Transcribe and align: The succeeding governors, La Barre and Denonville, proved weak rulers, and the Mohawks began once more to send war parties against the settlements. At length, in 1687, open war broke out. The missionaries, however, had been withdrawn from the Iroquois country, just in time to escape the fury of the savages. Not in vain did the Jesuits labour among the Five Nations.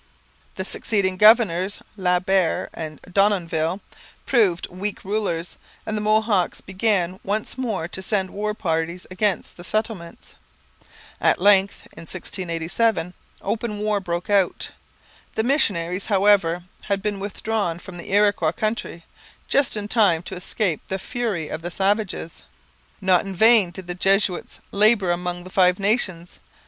The 0.55 0.65
succeeding 0.65 1.15
governors, 1.15 1.79
La 1.95 2.19
Barre 2.19 2.71
and 2.73 2.99
Denonville, 3.03 3.81
proved 4.25 4.65
weak 4.71 5.05
rulers, 5.05 5.57
and 5.85 5.95
the 5.95 6.01
Mohawks 6.01 6.59
began 6.59 7.19
once 7.23 7.55
more 7.55 7.87
to 7.89 8.01
send 8.01 8.31
war 8.31 8.55
parties 8.55 9.05
against 9.11 9.57
the 9.57 9.63
settlements. 9.63 10.33
At 11.19 11.39
length, 11.39 11.81
in 11.95 12.07
1687, 12.09 13.13
open 13.43 13.77
war 13.77 13.99
broke 13.99 14.31
out. 14.31 14.71
The 15.35 15.43
missionaries, 15.43 16.07
however, 16.07 16.63
had 16.85 17.03
been 17.03 17.19
withdrawn 17.19 17.77
from 17.77 17.97
the 17.99 18.11
Iroquois 18.11 18.53
country, 18.53 19.05
just 19.47 19.77
in 19.77 19.87
time 19.87 20.23
to 20.23 20.35
escape 20.35 20.81
the 20.87 20.97
fury 20.97 21.47
of 21.47 21.61
the 21.61 21.69
savages. 21.69 22.41
Not 23.01 23.23
in 23.23 23.35
vain 23.35 23.69
did 23.69 23.85
the 23.85 23.93
Jesuits 23.93 24.59
labour 24.71 25.11
among 25.11 25.43
the 25.43 25.51
Five 25.51 25.77
Nations. 25.79 26.39